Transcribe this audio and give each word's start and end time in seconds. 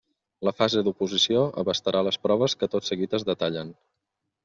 La 0.47 0.53
fase 0.61 0.81
d'oposició 0.87 1.45
abastarà 1.65 2.03
les 2.09 2.19
proves 2.27 2.59
que 2.63 2.73
tot 2.77 2.91
seguit 2.91 3.19
es 3.21 3.31
detallen. 3.33 3.79